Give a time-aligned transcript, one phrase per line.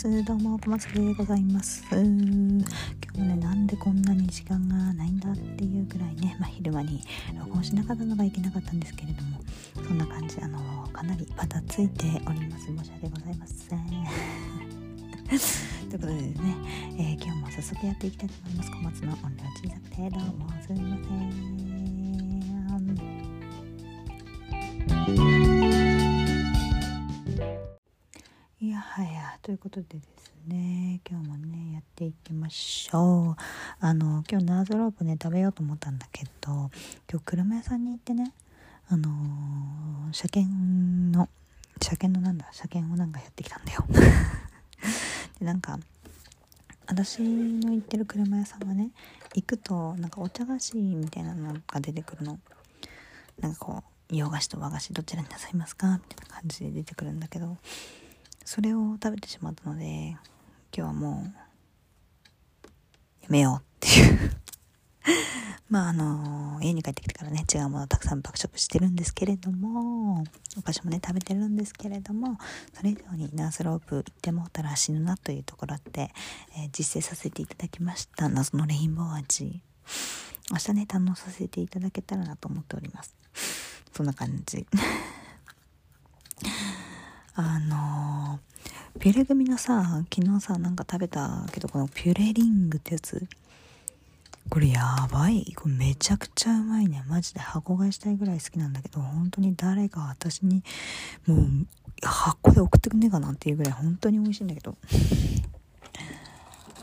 [0.00, 0.24] ます。
[0.24, 1.84] どうも小松でございます。
[1.90, 7.02] 今日ねなんでこんなに時間がないんだっていうぐらいね、まあ、昼間に
[7.38, 9.38] 録音しなかったのがいけなかったんですけれども
[9.74, 12.66] そんな感じあのかなりバタついております。
[12.66, 13.80] 申し訳ございません。
[15.90, 16.34] ということでね、
[16.96, 18.70] えー、今日も早速やっていきたいと思います。
[18.70, 21.69] 小松の音量小さくてどうもすみません。
[28.62, 33.36] いやはやということでですね今日もねやっていきましょう。
[33.80, 36.68] あの今日ナーズロープね食べようと思ったんだけど
[37.10, 38.34] 今日車屋さんに行ってね
[38.90, 39.08] あの、
[40.12, 40.52] 車検
[41.10, 41.30] の
[41.80, 43.86] 車検のなんだ車検をなんかやってきたんだよ。
[45.40, 45.78] でなんか
[46.86, 48.90] 私の行ってる車屋さんはね
[49.34, 52.38] 行くとなんかお茶菓子みたいなのが出てくるの。
[53.40, 55.96] なんかこう洋菓子と和菓子どちらになさいますか？
[55.96, 57.56] みたいな感じで出てくるんだけど。
[58.52, 60.18] それを食べてしまったので今
[60.72, 61.32] 日はもう
[63.22, 64.30] やめようっていう。
[65.70, 70.24] まああの家に帰ってきてからね違うものをたくさん爆食してるんですけれども
[70.56, 72.38] お菓子もね食べてるんですけれども
[72.74, 76.12] それ以上にナースロープ行ってもうたら死ぬなというところで、
[76.56, 78.28] えー、実践させていただきました。
[78.28, 79.62] 謎のレインボー味。
[80.50, 83.14] 明日ね堪能させていただけたらなと思っております。
[83.92, 84.66] そんな感じ。
[87.42, 88.38] あの、
[88.98, 93.26] ピュレ組のさ、昨日さ、なんか食べたけど、このピュレリングってやつ、
[94.50, 95.54] これやばい。
[95.56, 97.02] これめちゃくちゃうまいね。
[97.08, 100.62] マジで箱買いしたいぐらい好きなんだけど、本当に誰か私に、
[101.26, 101.66] もう、
[102.02, 104.76] 箱で送ってくんねえかなっていうぐらい本当に美味しいんだけど。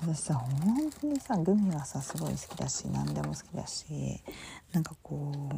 [0.00, 3.84] 私さ、本当にさ、グミがさ、すごい好きだし、何でも好きだし、
[4.72, 5.56] なんかこう、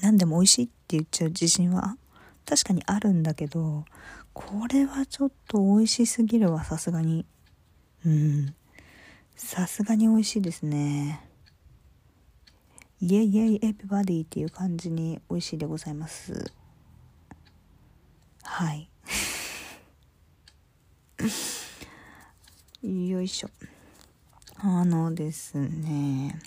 [0.00, 1.96] 何でも美味しいって言っちゃう自信は
[2.46, 3.84] 確かにあるんだけど、
[4.32, 7.26] これはちょっと美味しすぎるわ、さすがに。
[8.04, 8.54] うん。
[9.36, 11.26] さすがに美味しいですね。
[13.00, 16.52] イエイイエイエピバディっていう感じに美味しいでございます。
[18.42, 18.88] はい。
[23.10, 23.50] よいしょ。
[24.58, 26.38] あのですね、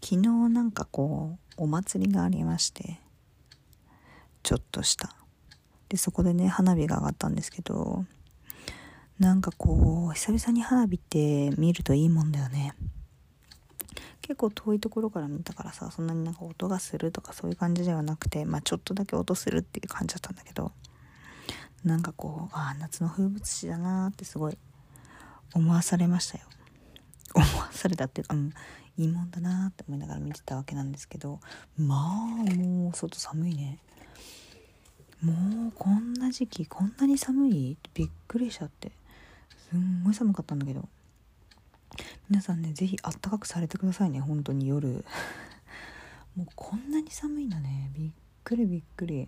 [0.00, 3.00] 昨日なんかこう、お祭りがありまして、
[4.44, 5.16] ちょっとした。
[5.88, 8.04] でそこでね花火が上がったんですけど
[9.18, 12.74] なんかこう久々に花火って見るといいもんだよね。
[14.20, 20.72] 結構遠いところから見たからさそんなになんか音がするとかそういう感じではなくてまあちょっとだけ音するっていう感じだったんだけど
[21.84, 24.58] なんかこうああ夏の風物詩だなってすごい
[25.54, 26.44] 思わされましたよ。
[27.34, 28.52] 思わされたっていうか、うん、
[28.98, 31.38] いいもんだなって思いながら見てたわけなんですけど
[31.78, 33.78] まあもう外寒いね。
[35.22, 37.76] もうこんな時期こんなに寒い？
[37.94, 38.92] びっくりしちゃって。
[39.70, 40.88] すんごい寒かったんだけど。
[42.28, 45.04] 皆さんね是非あったかくされてくださいね本当に夜。
[46.36, 47.90] もうこんなに寒いんだね。
[47.94, 48.10] びっ
[48.44, 49.26] くりびっくり。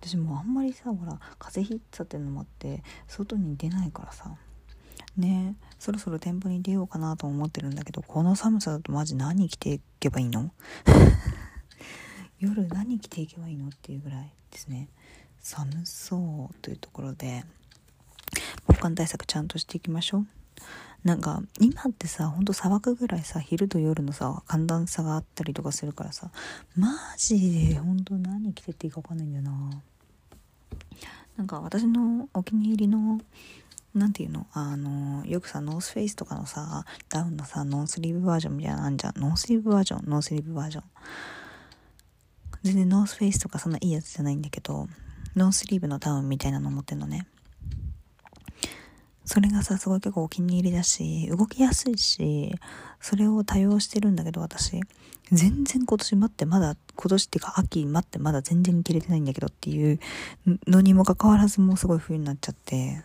[0.00, 4.34] 私もうあんまりさほら風邪ひいちゃってるのもあって外に出ないからさ。
[5.16, 10.50] ねそろそろ店舗に出ようかなと思ってるんだけどこの寒さだとマジ何着ていけばいいの？
[12.38, 13.68] 夜何着ていけばいいの？
[13.68, 14.88] っていうぐらいですね。
[15.48, 17.44] 寒そうというところで
[18.66, 20.26] 防寒対策ちゃんとしていきましょう。
[21.04, 26.32] なんか今ってさほんと砂漠ぐらいさ昼と夜のさ寒暖差があったりとかするからさ
[26.76, 29.82] マジでほんと何着てっていいか分かんないんだよな。
[31.36, 33.20] なんか私のお気に入りの
[33.94, 39.20] 何て言うのあのよくさノースフェイスとかのさダウンのさノースリーブバージョンみたいなのあんじゃん。
[39.20, 40.84] ノースリーブバージョンノースリーブバージョン。
[42.64, 44.88] 全然ノースフェイスとかそんないいやつじゃないんだけど
[45.36, 47.26] ノースリーブのダウンみたいなの持ってんのね。
[49.26, 52.54] それがさ、すごい結構お気に入りだし、動きやすいし、
[53.00, 54.80] それを多用してるんだけど、私、
[55.32, 59.98] 全然今年待ってまだ、今年っていうか秋待ってまだ全然着れてないんだけどっていう
[60.68, 63.02] のにもかかわらずもうすごい冬になっちゃって、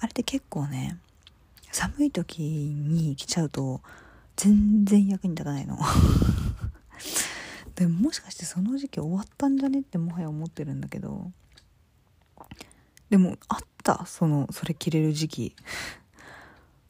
[0.00, 0.98] あれって結構ね、
[1.70, 3.80] 寒い時に着ちゃうと、
[4.36, 5.78] 全然役に立たないの。
[7.74, 11.30] でももしかしてその時期終わったんじゃねってもはや思ってるんだけど
[13.10, 15.56] でもあったそのそれ着れる時期。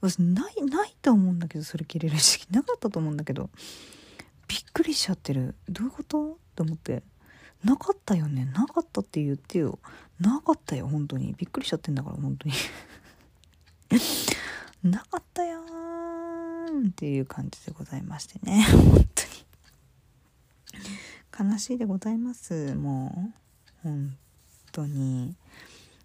[0.00, 2.46] 私ないないと思うんだけどそれ着れる時期。
[2.50, 3.50] なかったと思うんだけど
[4.46, 5.56] びっくりしちゃってる。
[5.68, 6.32] どういうこと？
[6.32, 7.02] って思って。
[7.64, 8.44] なかったよね。
[8.54, 9.80] なかったって言ってよ。
[10.20, 11.34] なかったよ本当に。
[11.36, 12.54] びっくりしちゃってんだから本当に。
[14.90, 18.64] なかったよーんっていう感じでございましてね。
[21.38, 22.74] 悲しいでございます。
[22.74, 23.32] も
[23.84, 24.16] う本
[24.70, 25.34] 当に。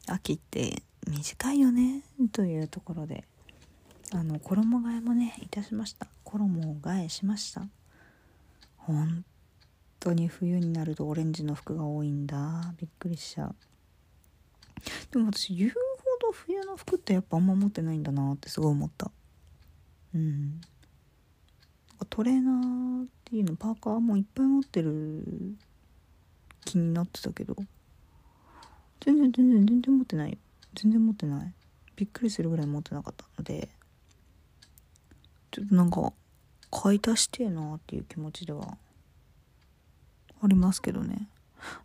[0.08, 2.04] 秋って短いよね。
[2.32, 3.26] というところで。
[4.14, 6.08] あの衣替えもねいたしました。
[6.24, 7.68] 衣替えしました。
[8.78, 9.26] 本
[10.00, 12.74] 当に冬になるとオレンジの服が多いんだ。
[12.78, 13.56] びっくりしちゃう。
[15.12, 15.76] でも私言うほ
[16.28, 19.12] ど冬の服ってやっぱあんま持ってないんだなってすごい思った。
[20.16, 20.62] うん。
[22.06, 25.24] トレーナーっていうのパーカーもいっぱい持ってる
[26.66, 27.56] 気になってたけど。
[29.00, 30.38] 全然全然全然持ってない。
[30.74, 31.54] 全然持ってない。
[31.96, 33.70] びっくりするぐらい持ってなかったので。
[35.52, 36.14] ちょっとなんか
[36.70, 38.78] 買い足してえなっていう気持ちでは
[40.42, 41.30] ありますけどね。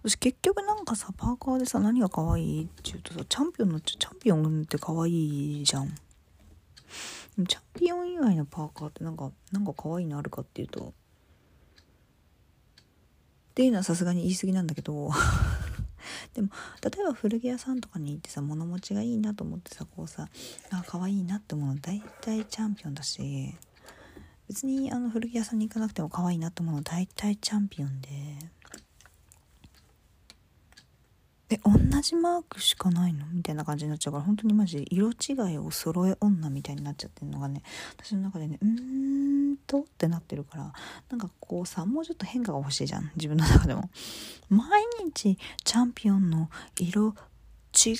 [0.03, 5.95] 私結局なんかさパーカーでさ何が可愛いって言うとさチャンピオンのチャンピオンって可愛いじゃん。
[7.49, 10.93] チャンピオン以外のパーカーってなんかなんか可愛いのあるかっていうと。
[13.51, 15.11] っていうのはさすがに言い過ぎなんだけど。
[16.35, 16.49] でも
[16.83, 20.29] 例えば古着屋さんとかに行ってさ物持ちがいいなと思ってさこうさ
[20.71, 23.55] あ可愛いなって思うの大体チャンピオンだし。
[24.49, 28.09] 別にあの古着屋さんに行かなくても可愛いなって思うの大体チャンピオンで。
[31.53, 33.27] え同じマークしかないの？
[33.31, 37.63] みたいな感じになっちゃうから本当にマジ色違いを揃え女みたいになっちゃってるのがね
[37.99, 38.69] 私の中でねうー
[39.53, 40.73] んとってなってるから
[41.11, 43.11] なんかこうさもうちょっと変化が欲しいじゃん。
[43.17, 43.91] 自分の中でも。
[44.49, 47.15] 毎日チャンピオンの色
[47.75, 47.97] 違い。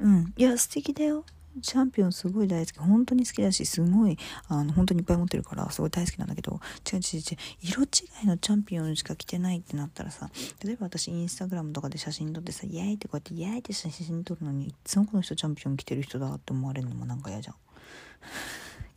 [0.00, 0.34] うん。
[0.36, 1.24] いや素敵だよ。
[1.60, 2.78] チャンピオンすごい大好き。
[2.78, 4.16] 本当に好きだし、すごい、
[4.48, 6.60] あの、本当にいっぱい持ってるから、すごい大好きなんだけど、
[6.90, 7.22] 違う違う違う、
[7.60, 7.86] 色違
[8.24, 10.30] いのチャンピオンしか着てないってなったらさ、
[10.64, 17.54] 例えば私インスタグラムとかで写真撮ってさ、イエーイってこうやってイエーイって写真撮るのに、いつもこの人チャンピオン着てる人だって思われるのもなんか嫌じゃん。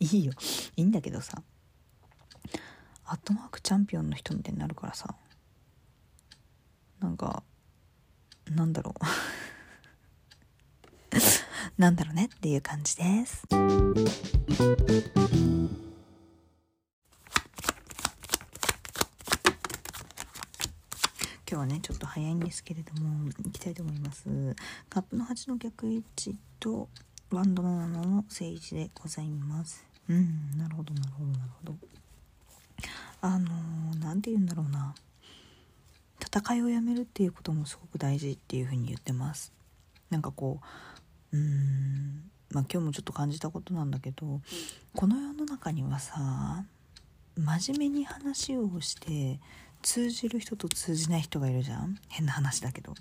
[0.00, 0.32] いいよ。
[0.76, 1.42] いいんだけどさ、
[3.04, 5.14] アットマークチャンピオンの人みたいになるからさ、
[7.00, 7.42] なんか、
[8.50, 9.04] なんだろう。
[11.78, 13.46] なんだろうねっていう感じです。
[21.48, 24.24] 今日はねちょっと早いんですけれどもいきたいと思います。
[24.88, 26.88] カップの8の逆位置と
[27.30, 29.86] ワンドの7の正位置でございます。
[30.08, 31.76] うんなるほどなるほどなるほど。
[33.20, 33.48] あの
[34.00, 34.94] 何、ー、て言うんだろうな。
[36.20, 39.52] 戦いをやめるっていうこともすごく大事っていうふうに言ってます。
[40.10, 40.95] なんかこう
[41.36, 44.40] うんまあ今日もちょっと感じたことなんだけど
[44.94, 46.64] この世の中にはさ
[47.36, 49.38] 真面目に話をして
[49.82, 52.94] 通じる人と通じない人がいるじゃん変な話だけど。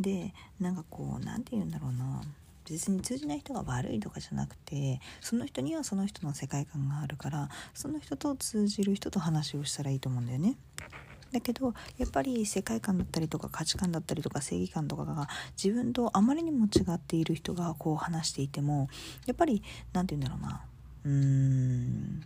[0.00, 2.22] でなんかこう何て言うんだろうな
[2.68, 10.56] 別に通じない人が悪いとかじゃなくてその人にはその人の世界観があるからその人と通じる人と話をしたらいいと思うんだよね。
[11.32, 15.28] だけどやっぱり世界観だったりとか価値観だったりとか正義感とかが
[15.62, 18.88] 自分とあまりにも違っている人がこう話していても
[19.26, 19.62] やっぱり
[19.92, 20.60] 何て言うんだろうな
[21.04, 22.22] うーん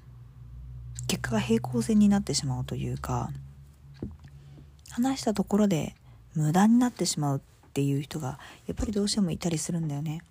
[1.07, 3.31] 結果が平行線になってしまうというか
[4.91, 5.95] 話したところで
[6.35, 7.41] 無駄になってしまうっ
[7.73, 10.23] ていう人がやっぱりどうしてもいたりするんだよね。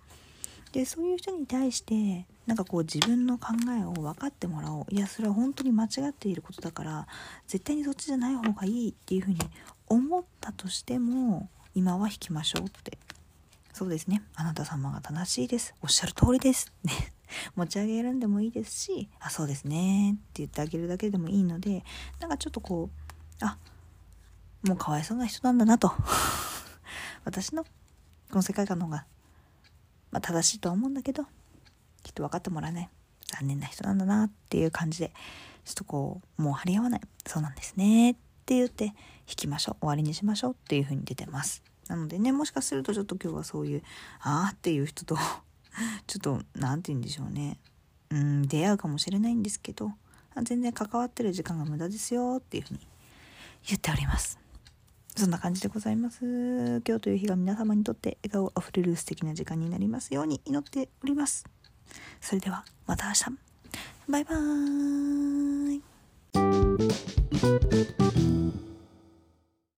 [0.76, 4.86] でそういう人に対してなんかこう自分の考えを分かってもらおう。
[4.90, 7.06] いやそれは本当に間違っていることだから
[7.46, 9.38] 絶対にそっちじゃない方がいいっていうふうに
[9.86, 12.98] 思ったとしても今は引きましょうって。
[13.72, 14.22] そうですね。
[14.34, 15.74] あなた様が正しいです。
[15.80, 16.70] おっしゃる通りです。
[16.84, 16.92] ね。
[17.56, 20.12] 持ち上げるんでもいいですしあそうですね。
[20.12, 21.86] って言ってあげるだけでもいいので
[22.20, 23.56] なんかちょっとこうあ
[24.62, 25.90] もうかわいそうな人なんだなと。
[27.24, 27.70] 私のこ
[28.32, 29.06] の世界観の方が
[30.16, 31.24] まあ、正しいとは思うんだけど
[32.02, 32.88] きっと分かってもらえない。
[33.26, 35.12] 残念な人なんだなっていう感じで
[35.64, 37.00] ちょっとこうもう張り合わない。
[37.26, 38.12] そうなんですね。
[38.12, 38.14] っ
[38.46, 38.92] て言って引
[39.36, 39.76] きましょう。
[39.80, 41.62] 終わりにしましょうっていう風に出てます。
[41.88, 43.82] なのでねもしかするとちょっと今日はそういう
[44.20, 45.18] ああっていう人と
[46.06, 47.58] ちょっと何て言うんでしょうね。
[48.08, 49.92] うん出会うかもしれないんですけど
[50.44, 52.86] 全然関わってる時間が無駄ですよっていう風に
[53.66, 54.45] 言っております。
[55.16, 56.20] そんな感じでございます。
[56.86, 61.46] 今日という日が皆様にとって笑顔あふれる素敵な時間になりますように祈っております。
[62.20, 63.24] それではまた明日。
[64.08, 65.72] バイバー
[68.62, 68.65] イ。